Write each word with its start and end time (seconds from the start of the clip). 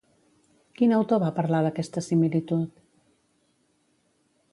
Quin 0.79 0.95
autor 0.99 1.19
va 1.23 1.29
parlar 1.39 1.59
d'aquesta 1.67 2.03
similitud? 2.05 2.81